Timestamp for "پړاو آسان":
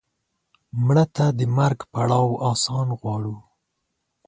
1.91-2.87